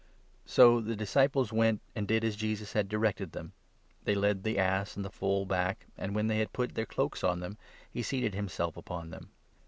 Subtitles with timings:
[0.47, 3.53] 'So the disciples went and did as Jesus had directed them.
[3.99, 6.73] 6 They led the ass and the foal back, and, when they had put 7
[6.73, 7.55] their cloaks on them,
[7.91, 9.29] he seated himself upon them.